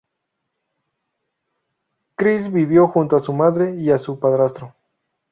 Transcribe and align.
Chris 2.15 2.51
vivió 2.51 2.87
junto 2.87 3.17
a 3.17 3.19
su 3.19 3.33
madre 3.33 3.75
y 3.75 3.91
a 3.91 3.99
su 3.99 4.19
padrastro. 4.19 4.73